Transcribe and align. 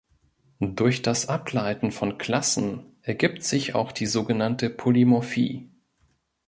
Durch 0.59 1.03
das 1.03 1.29
Ableiten 1.29 1.91
von 1.91 2.17
Klassen 2.17 2.97
ergibt 3.03 3.43
sich 3.43 3.75
auch 3.75 3.91
die 3.91 4.07
sogenannte 4.07 4.71
Polymorphie. 4.71 5.69